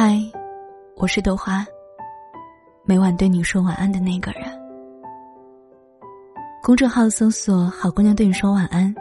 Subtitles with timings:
[0.00, 0.16] 嗨，
[0.94, 1.66] 我是豆花。
[2.84, 4.44] 每晚对你说晚安的那个人。
[6.62, 8.94] 公众号搜索“好姑娘对你说晚安”。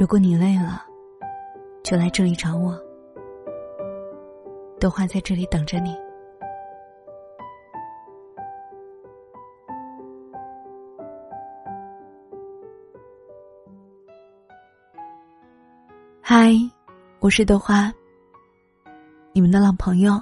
[0.00, 0.82] 如果你累了，
[1.82, 2.74] 就来这里找我。
[4.80, 5.94] 豆花在这里等着你。
[16.22, 16.50] 嗨，
[17.18, 17.92] 我是豆花。
[19.32, 20.20] 你们的老朋友，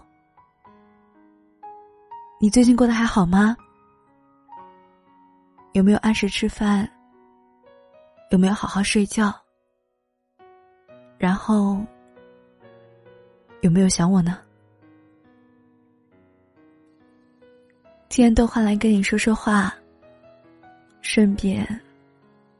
[2.38, 3.56] 你最近过得还好吗？
[5.72, 6.86] 有没有按时吃饭？
[8.30, 9.32] 有没有好好睡觉？
[11.16, 11.82] 然后
[13.62, 14.38] 有没有想我呢？
[18.10, 19.74] 今天豆换来跟你说说话，
[21.00, 21.66] 顺便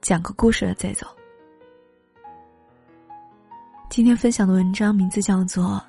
[0.00, 1.06] 讲个故事了再走。
[3.90, 5.64] 今天分享的文章名字叫做《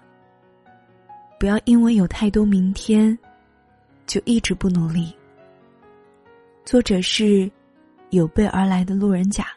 [1.40, 3.18] 不要因为有太多明天，
[4.06, 5.06] 就一直不努力》。
[6.66, 7.50] 作者是
[8.10, 9.48] 有备而来的路人甲。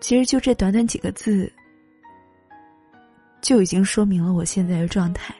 [0.00, 1.50] 其实就这短短几个字，
[3.40, 5.32] 就已经说明了我现在的状态。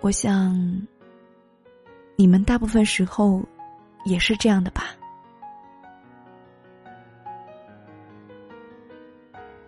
[0.00, 0.54] 我想，
[2.14, 3.42] 你们大部分时候
[4.04, 4.94] 也是这样的吧。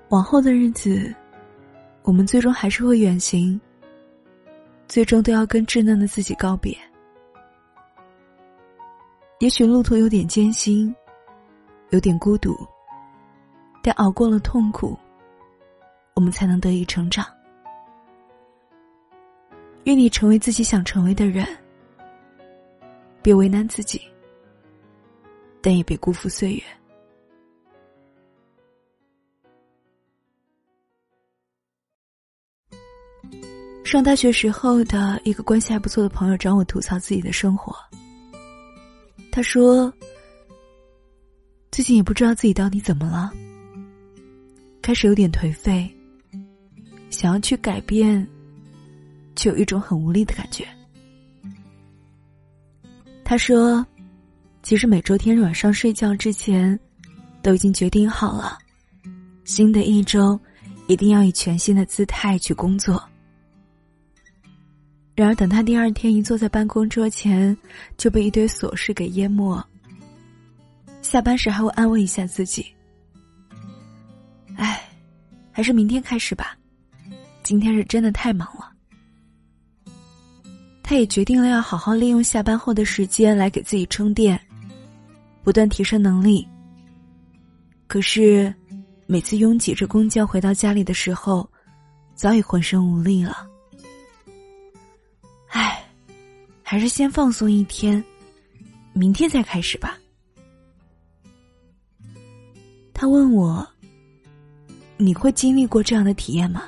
[0.09, 1.15] 往后的日子，
[2.03, 3.61] 我们最终还是会远行，
[4.89, 6.75] 最终都要跟稚嫩的自己告别。
[9.41, 10.95] 也许路途有点艰辛，
[11.91, 12.57] 有点孤独，
[13.83, 14.99] 但熬过了痛苦，
[16.15, 17.27] 我们才能得以成长。
[19.85, 21.47] 愿你成为自己想成为的人，
[23.21, 24.01] 别为难自己，
[25.61, 26.63] 但也别辜负岁月。
[33.89, 37.75] 上大学时候的一个关系还不错的朋友找我吐槽自己的生活。
[39.33, 39.91] 他说
[41.73, 43.33] ：“最近也不知道自己到底怎么了，
[44.83, 45.91] 开始有点颓废，
[47.09, 48.29] 想要去改变，
[49.35, 50.69] 却有一种很无力的感觉。”
[53.25, 53.87] 他说
[54.63, 56.79] ：“其实每周天晚上睡觉之前，
[57.43, 58.59] 都已经决定好了，
[59.47, 60.39] 新的一周
[60.89, 63.03] 一定要以全新的姿态去工作。”
[65.19, 67.57] 然而，等他第二天一坐在办公桌前，
[67.97, 69.61] 就被一堆琐事给淹没。
[71.03, 72.65] 下班时还会安慰一下自己
[74.55, 74.89] ：“哎，
[75.51, 76.57] 还是明天开始吧，
[77.43, 78.71] 今天是真的太忙了。”
[80.85, 84.41] 他也决定了要好好利用下班后的时间来给自己充电，
[85.43, 86.47] 不断提升能力。
[87.89, 88.55] 可是，
[89.09, 91.51] 每次拥挤着公交回到家里的时候，
[92.15, 93.48] 早已浑身无力了。
[96.71, 98.05] 还是先放松一天，
[98.93, 99.99] 明天再开始吧。
[102.93, 103.67] 他问我
[104.99, 106.65] ：“你会经历过这样的体验吗？”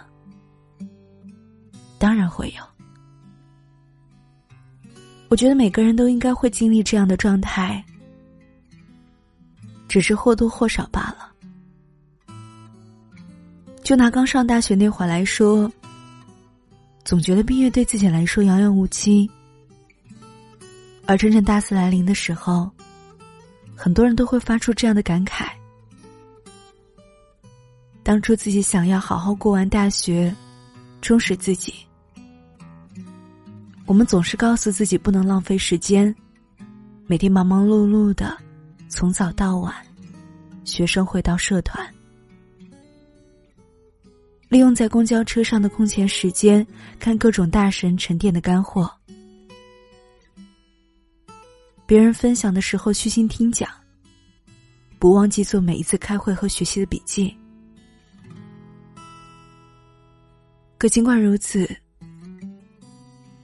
[2.00, 2.64] 当然会有。
[5.28, 7.84] 我觉得每个人都应该会经历这样的状态，
[9.86, 11.30] 只是或多或少罢了。
[13.82, 15.70] 就拿刚上大学那会儿来说，
[17.04, 19.30] 总觉得毕业对自己来说遥遥无期。
[21.10, 22.70] 而真正大四来临的时候，
[23.74, 25.48] 很多人都会发出这样的感慨：
[28.04, 30.32] 当初自己想要好好过完大学，
[31.02, 31.74] 充实自己，
[33.86, 36.14] 我们总是告诉自己不能浪费时间，
[37.08, 38.38] 每天忙忙碌碌的，
[38.88, 39.74] 从早到晚，
[40.62, 41.84] 学生会到社团，
[44.48, 46.64] 利用在公交车上的空闲时间，
[47.00, 48.88] 看各种大神沉淀的干货。
[51.90, 53.68] 别人分享的时候虚心听讲，
[55.00, 57.36] 不忘记做每一次开会和学习的笔记。
[60.78, 61.68] 可尽管如此，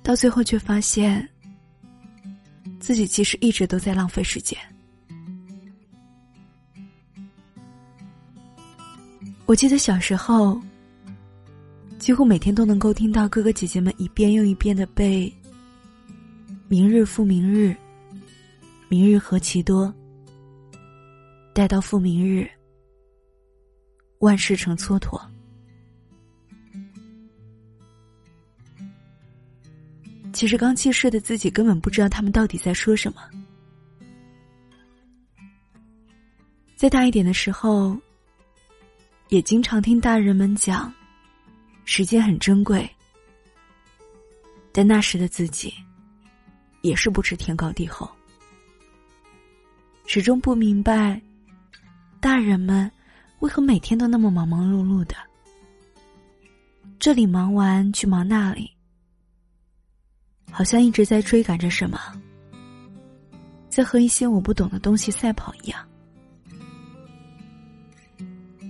[0.00, 1.28] 到最后却发现，
[2.78, 4.56] 自己其实一直都在浪费时间。
[9.44, 10.56] 我记得小时候，
[11.98, 15.34] 几乎每天都能够听到哥哥姐姐们一遍又一遍的背
[16.70, 17.76] “明日复明日”。
[18.88, 19.92] 明日何其多，
[21.52, 22.48] 待到复明日，
[24.20, 25.20] 万事成蹉跎。
[30.32, 33.22] 其实刚去世的自己根本不知道他们到底在说什么。
[36.76, 37.96] 再大一点的时候，
[39.30, 40.92] 也经常听大人们讲，
[41.84, 42.88] 时间很珍贵。
[44.72, 45.74] 但那时的自己，
[46.82, 48.08] 也是不知天高地厚，
[50.06, 51.20] 始终不明白，
[52.20, 52.90] 大人们
[53.40, 55.14] 为何每天都那么忙忙碌碌的，
[56.98, 58.70] 这里忙完去忙那里，
[60.50, 61.98] 好像一直在追赶着什么，
[63.68, 65.86] 在和一些我不懂的东西赛跑一样。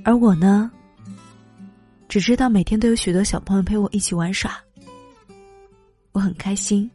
[0.05, 0.71] 而我呢，
[2.09, 4.59] 只知道每天都有许多小朋友陪我一起玩耍。
[6.13, 6.91] 我很开心，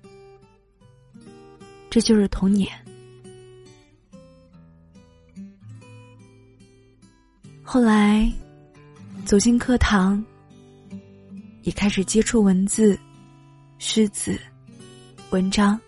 [1.90, 2.70] 这就是童年。
[7.74, 8.30] 后来
[9.24, 10.22] 走进课堂，
[11.62, 13.00] 也开始接触文字、
[13.80, 14.38] 诗词、
[15.30, 15.80] 文章，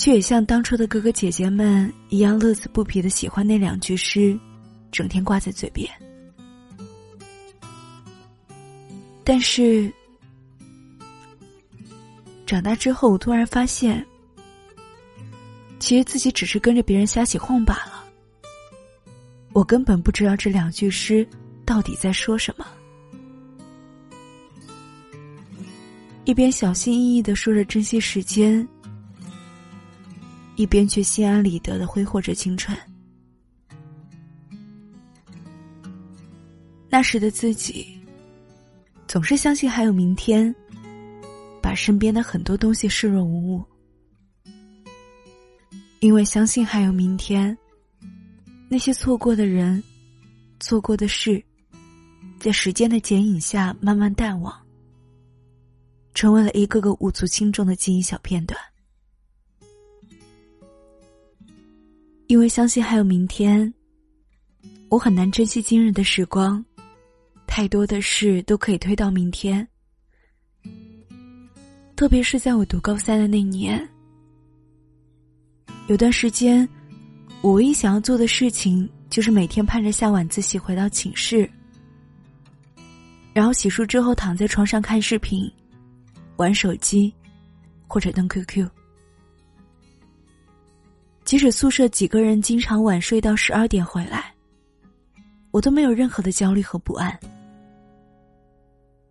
[0.00, 4.36] 却也像当初的哥哥姐姐们一样乐此不疲的喜欢那两句诗，
[4.90, 5.88] 整天挂在嘴边。
[9.22, 9.88] 但是。
[12.44, 14.04] 长大之后，我突然发现，
[15.78, 17.91] 其实自己只是跟着别人瞎起哄罢了。
[19.52, 21.26] 我根本不知道这两句诗
[21.64, 22.66] 到底在说什么。
[26.24, 28.66] 一边小心翼翼的说着珍惜时间，
[30.56, 32.76] 一边却心安理得的挥霍着青春。
[36.88, 37.98] 那时的自己，
[39.08, 40.54] 总是相信还有明天。
[41.62, 43.64] 把身边的很多东西视若无物，
[46.00, 47.56] 因为相信还有明天。
[48.72, 49.84] 那些错过的人、
[50.58, 51.44] 错过的事，
[52.40, 54.50] 在时间的剪影下慢慢淡忘，
[56.14, 58.58] 成为了一个个无足轻重的记忆小片段。
[62.28, 63.70] 因为相信还有明天，
[64.88, 66.64] 我很难珍惜今日的时光，
[67.46, 69.68] 太多的事都可以推到明天。
[71.94, 73.86] 特别是在我读高三的那年，
[75.88, 76.66] 有段时间，
[77.42, 81.50] 我唯一想要做的事情就是每天盼着下晚自习回到寝室，
[83.32, 85.50] 然后洗漱之后躺在床上看视频、
[86.36, 87.12] 玩手机，
[87.88, 88.68] 或者登 QQ。
[91.24, 94.32] 即使宿舍几个人经常晚睡到十二点回来，
[95.50, 97.18] 我都没有任何的焦虑和不安，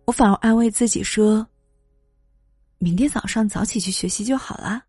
[0.06, 1.46] 我反而安慰自己说。
[2.78, 4.82] 明天早上早起去学习就好了，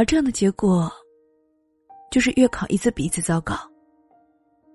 [0.00, 0.90] 而这样的结果，
[2.10, 3.54] 就是月考一次比一次糟糕，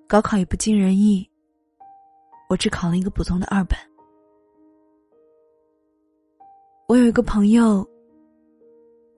[0.06, 1.28] 高考也不尽人意。
[2.48, 3.76] 我只考了一个普通的二本。
[6.88, 7.84] 我有一个朋友，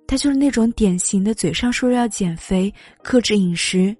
[0.07, 2.73] 他就是那种典型的嘴上说要减肥、
[3.03, 3.93] 克制饮食，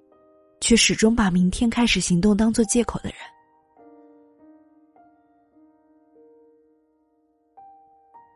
[0.62, 3.18] 却始终把明天开始行动当做借口的人。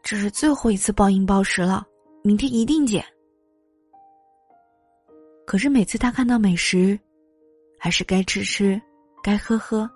[0.03, 1.87] 这是最后一次暴饮暴食了，
[2.23, 3.03] 明天一定减。
[5.53, 6.99] 可是每次他看到美食，
[7.79, 8.81] 还是该吃吃，
[9.23, 9.87] 该喝喝，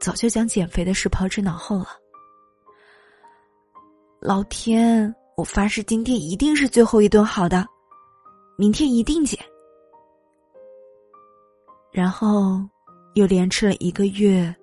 [0.00, 1.88] 早就将减肥的事抛之脑后了。
[4.20, 7.66] 老天，我发誓今天一定是最后一顿好的，
[8.56, 9.36] 明天一定减。
[11.90, 12.60] 然后，
[13.14, 14.54] 又连吃了一个月，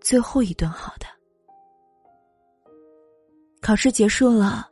[0.00, 1.06] 最后一顿好的。
[3.60, 4.70] 考试结束了，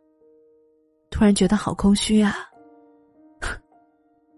[1.10, 2.48] 突然觉得好空虚啊！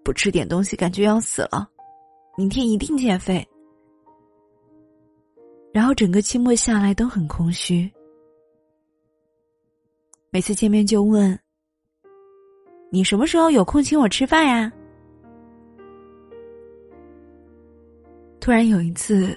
[0.06, 1.68] 不吃点东西感觉要死了，
[2.36, 3.44] 明天一定减肥。
[5.72, 7.92] 然后整个期末下来都很空虚，
[10.30, 11.36] 每次见面就问
[12.88, 14.72] ：“你什么时候有空请我吃饭呀？”
[18.38, 19.36] 突然有一次，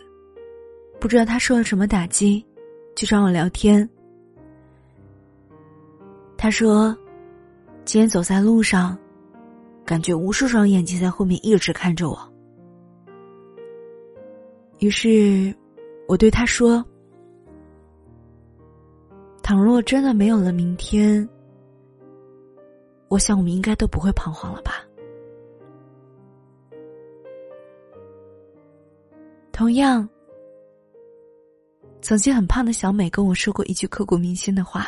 [0.99, 2.45] 不知道他受了什么打击，
[2.95, 3.89] 就找我聊天。
[6.37, 6.95] 他说
[7.85, 8.95] ：“今天走在路上，
[9.89, 12.33] 感觉无数双眼睛在后面一直看着我。”
[14.77, 15.51] 于是，
[16.07, 16.85] 我对他说
[19.41, 21.27] ：“倘若真的没有了明天，
[23.07, 24.73] 我想我们应该都不会彷徨了吧？”
[29.51, 30.07] 同样，
[31.99, 34.87] 曾经很胖的小美跟我说过一句刻骨铭心的话。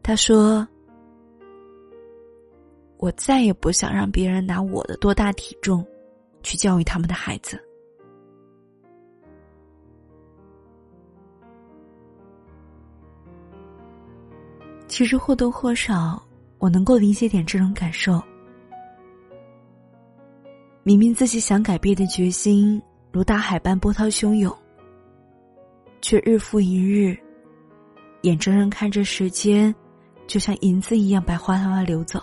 [0.00, 0.66] 她说
[2.98, 5.86] ：“我再也不想让别人拿我的多大体重
[6.42, 7.60] 去教育他们的孩子。
[14.88, 16.22] 其实或多或少，
[16.58, 18.22] 我能够理解点这种感受。
[20.82, 22.80] 明明自己想改变的决心
[23.12, 24.56] 如大海般波涛汹涌，
[26.00, 27.18] 却日复一日，
[28.22, 29.74] 眼睁睁看着时间
[30.28, 32.22] 就像银子一样白花花流走。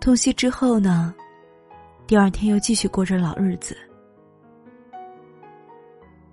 [0.00, 1.14] 痛惜之后呢，
[2.06, 3.76] 第二天又继续过着老日子。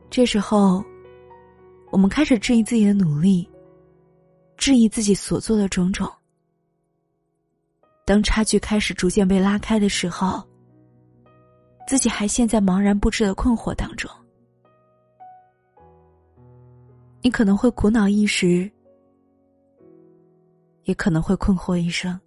[0.09, 0.81] 这时候，
[1.91, 3.47] 我们开始质疑自己的努力，
[4.55, 6.09] 质疑自己所做的种种。
[8.05, 10.41] 当差距开始逐渐被拉开的时候，
[11.85, 14.09] 自己还陷在茫然不知的困惑当中。
[17.21, 18.71] 你可能会苦恼一时，
[20.85, 22.17] 也可能会困惑一生。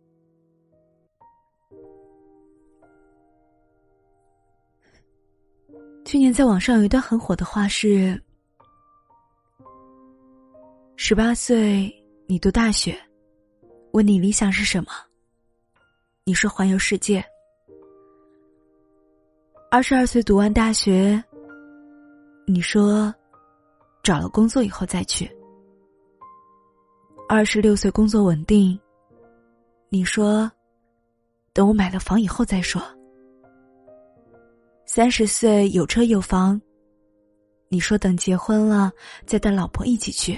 [6.11, 8.21] 去年在网上有一段很火的话是：
[10.97, 11.89] 十八岁
[12.27, 13.01] 你读大学，
[13.93, 14.91] 问你理想是什么？
[16.25, 17.25] 你说环游世界。
[19.71, 21.23] 二十二岁读完大学，
[22.45, 23.15] 你说
[24.03, 25.31] 找了工作以后再去。
[27.29, 28.77] 二十六岁工作稳定，
[29.89, 30.51] 你说
[31.53, 32.83] 等我买了房以后再说。
[34.93, 36.61] 三十岁有车有房，
[37.69, 38.91] 你说等结婚了
[39.25, 40.37] 再带老婆一起去。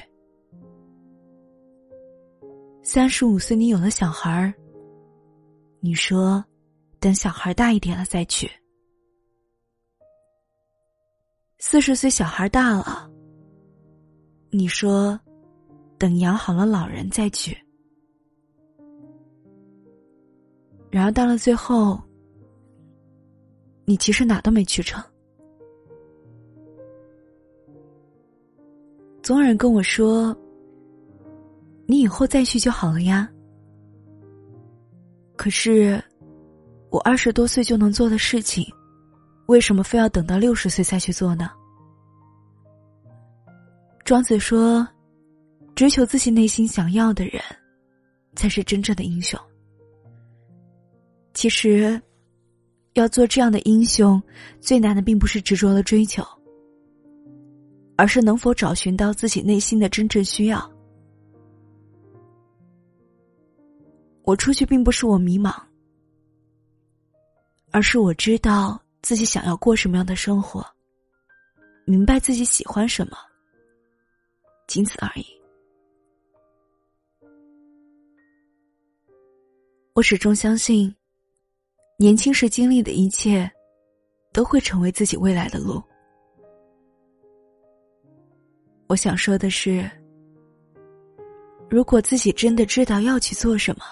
[2.83, 4.53] 三十五岁你有了小孩儿，
[5.81, 6.45] 你说
[7.01, 8.47] 等小孩大一点了再去。
[11.57, 13.11] 四十岁小孩大了，
[14.51, 15.19] 你说
[15.97, 17.57] 等养好了老人再去。
[20.91, 21.99] 然而到了最后。
[23.85, 25.03] 你其实哪都没去成。
[29.23, 30.37] 总有人跟我说
[31.87, 33.29] ：“你以后再去就好了呀。”
[35.37, 36.03] 可是，
[36.91, 38.65] 我二十多岁就能做的事情，
[39.47, 41.51] 为什么非要等到六十岁再去做呢？
[44.05, 44.87] 庄子说
[45.75, 47.43] ：“追求自己内心想要的人，
[48.37, 49.39] 才是真正的英雄。”
[51.35, 52.01] 其实。
[52.95, 54.23] 要做这样的英雄，
[54.61, 56.23] 最难的并不是执着的追求，
[57.97, 60.71] 而是能否找寻到自己内心的真正需要。
[64.25, 65.55] 我出去并不是我迷茫，
[67.71, 70.65] 而是我知道自己想要过什么样的生活，
[71.87, 73.17] 明白自己喜欢什么，
[74.69, 75.25] 仅此而已。
[79.95, 80.95] 我始终相信。
[82.03, 83.49] 年轻时经历的一切，
[84.33, 85.81] 都会成为自己未来的路。
[88.89, 89.89] 我想说的是，
[91.71, 93.85] 如果自己真的知道要去做什么，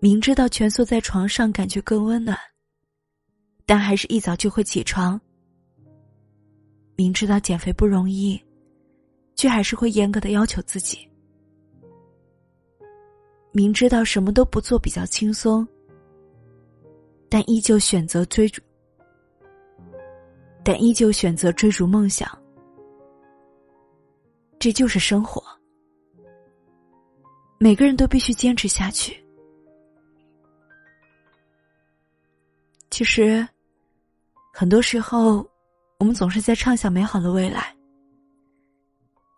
[0.00, 2.36] 明知道蜷缩在床上感觉更温暖，
[3.64, 5.16] 但还是一早就会起床；
[6.96, 8.42] 明知道减肥不容易，
[9.36, 10.98] 却还是会严格的要求自己；
[13.52, 15.64] 明知道什么都不做比较轻松。
[17.28, 18.62] 但依旧选择追逐，
[20.64, 22.28] 但依旧选择追逐梦想，
[24.58, 25.42] 这就是生活。
[27.58, 29.22] 每个人都必须坚持下去。
[32.90, 33.46] 其实，
[34.52, 35.44] 很多时候，
[35.98, 37.74] 我们总是在畅想美好的未来，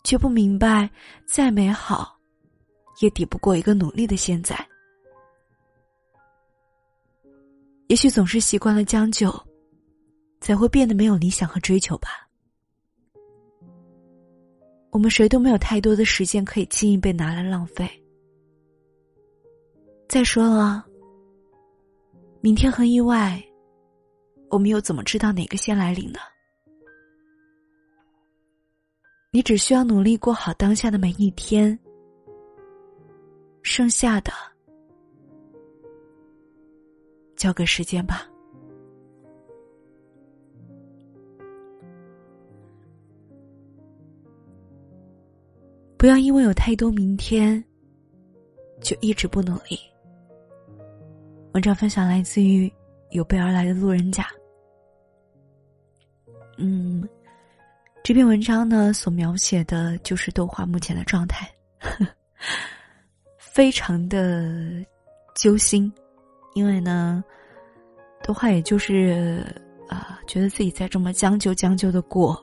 [0.05, 0.90] 却不明白，
[1.25, 2.19] 再美好，
[3.00, 4.55] 也抵不过一个努力的现在。
[7.88, 9.33] 也许总是习惯了将就，
[10.40, 12.09] 才会变得没有理想和追求吧。
[14.90, 17.88] 我们谁都没有太多的时间可以轻易被拿来浪费。
[20.09, 20.85] 再说了，
[22.40, 23.43] 明天和意外，
[24.50, 26.19] 我们又怎么知道哪个先来临呢？
[29.31, 31.78] 你只需要努力过好当下的每一天，
[33.62, 34.33] 剩下的。
[37.37, 38.26] 交给时间吧，
[45.97, 47.62] 不要因为有太多明天，
[48.81, 49.78] 就一直不努力。
[51.52, 52.73] 文章分享来自于
[53.11, 54.26] 有备而来的路人甲。
[56.59, 57.07] 嗯，
[58.02, 61.50] 这篇文章呢，所描写的就是豆花目前的状态，
[63.38, 64.85] 非常的
[65.35, 65.93] 揪心。
[66.57, 67.23] 因为呢，
[68.23, 69.45] 的话，也就是
[69.91, 72.35] 啊，觉得自己在这么将就将就的过，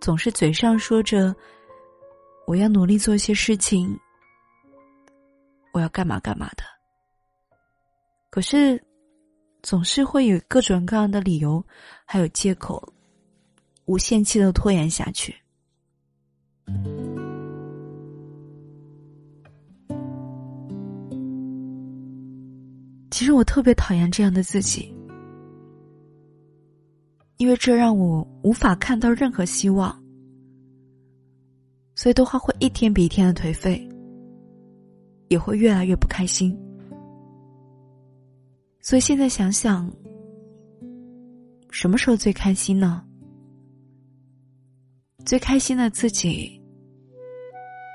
[0.00, 1.32] 总是嘴上说着
[2.44, 3.96] 我要努力做一些事情，
[5.72, 6.64] 我要干嘛干嘛的，
[8.30, 8.82] 可是
[9.62, 11.64] 总是会有各种各样的理由，
[12.04, 12.82] 还有借口，
[13.84, 15.32] 无限期的拖延下去。
[23.14, 24.92] 其实我特别讨厌这样的自己，
[27.36, 29.96] 因为这让我无法看到任何希望，
[31.94, 33.88] 所以的话会一天比一天的颓废，
[35.28, 36.58] 也会越来越不开心。
[38.80, 39.88] 所以现在想想，
[41.70, 43.00] 什么时候最开心呢？
[45.24, 46.60] 最开心的自己，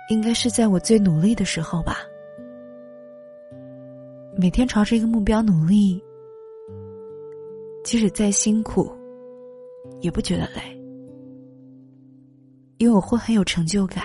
[0.09, 1.97] 应该是在我最努力的时候吧。
[4.39, 6.01] 每天朝着一个目标努力，
[7.83, 8.89] 即使再辛苦，
[9.99, 10.81] 也不觉得累，
[12.77, 14.01] 因为我会很有成就感。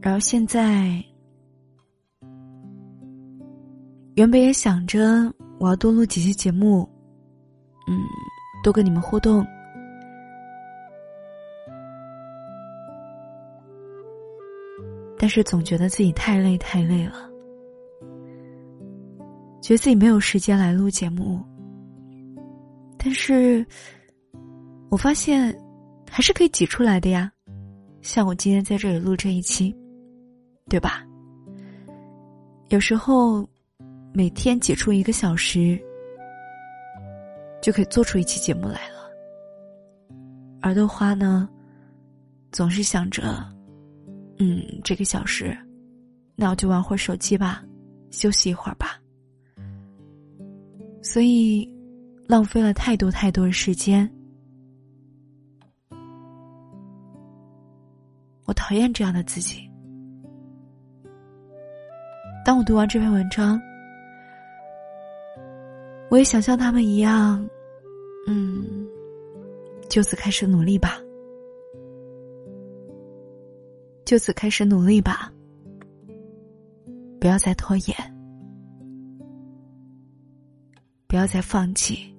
[0.00, 1.04] 然后现在，
[4.14, 6.88] 原本也想着我要多录几期节目，
[7.86, 8.00] 嗯，
[8.64, 9.46] 多跟你们互动，
[15.28, 17.28] 但是总觉得自己太累太累了。
[19.60, 21.44] 觉得自己没有时间来录节目，
[22.96, 23.62] 但是，
[24.88, 25.54] 我发现
[26.10, 27.30] 还是可以挤出来的呀。
[28.00, 29.76] 像我今天在这里录这一期，
[30.66, 31.06] 对吧？
[32.70, 33.46] 有时候
[34.14, 35.78] 每天挤出一个小时，
[37.60, 39.10] 就可以做出一期节目来了。
[40.62, 41.46] 而豆花呢，
[42.50, 43.46] 总是想着，
[44.38, 45.56] 嗯，这个小时，
[46.36, 47.64] 那我就玩会儿手机吧，
[48.10, 49.00] 休息一会儿吧。
[51.02, 51.68] 所以，
[52.26, 54.08] 浪费了太多太多的时间。
[58.44, 59.68] 我讨厌这样的自己。
[62.44, 63.60] 当我读完这篇文章，
[66.10, 67.46] 我也想像他们一样，
[68.26, 68.86] 嗯，
[69.90, 70.98] 就此开始努力吧，
[74.08, 75.30] 就此开始努力吧，
[77.20, 77.94] 不要再拖延。
[81.06, 82.16] 不要再放弃。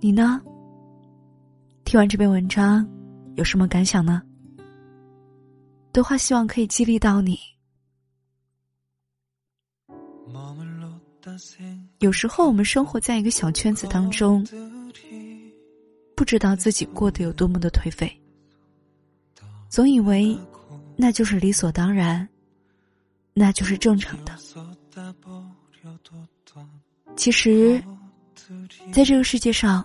[0.00, 0.40] 你呢？
[1.84, 2.88] 听完这篇文章，
[3.34, 4.22] 有什么感想呢？
[5.92, 7.36] 的话，希望可以激励到你。
[11.98, 14.46] 有时候，我们生活在一个小圈子当中，
[16.14, 18.21] 不知道自己过得有多么的颓废，
[19.72, 20.38] 总以为
[20.96, 22.28] 那就是理所当然，
[23.32, 24.36] 那就是正常的。
[27.16, 27.82] 其实，
[28.92, 29.82] 在这个世界上，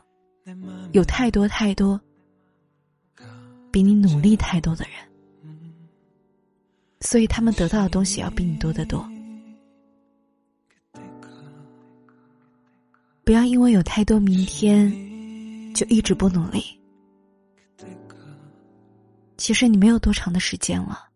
[0.91, 1.97] 有太多太多
[3.71, 5.55] 比你努力太多的人，
[6.99, 9.09] 所以他们得到的东西要比你多得多。
[13.23, 14.91] 不要因为有太多明天，
[15.73, 16.61] 就一直不努力。
[19.37, 21.07] 其实你没有多长的时间了，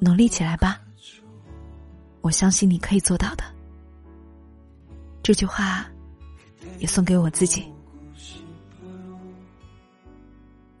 [0.00, 0.80] 努力起来吧。
[2.20, 3.44] 我相信你可以做到的。
[5.22, 5.86] 这句话，
[6.78, 7.64] 也送给我自己。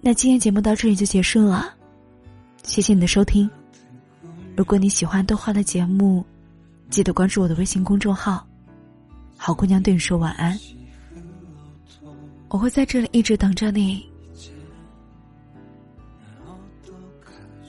[0.02, 1.74] 那今天节目到这里就结束了，
[2.62, 3.50] 谢谢你的收听。
[4.56, 6.24] 如果你喜欢豆花的节目，
[6.90, 8.46] 记得关注我的微信公众号
[9.38, 10.58] “好姑娘对你说晚安”。
[12.48, 14.09] 我会在这里一直等着你。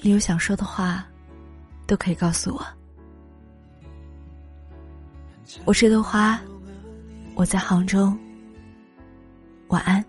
[0.01, 1.05] 你有想说的话，
[1.87, 2.65] 都可以告诉我。
[5.65, 6.41] 我是豆花，
[7.35, 8.13] 我在杭州。
[9.69, 10.05] 晚安，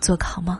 [0.00, 0.58] 做个好梦。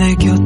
[0.00, 0.43] 날 어떡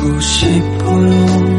[0.00, 1.49] 보고 싶어요.